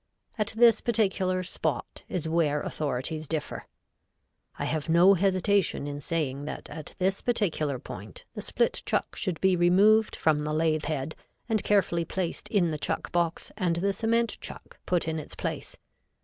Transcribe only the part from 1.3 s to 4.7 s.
spot is where authorities differ. I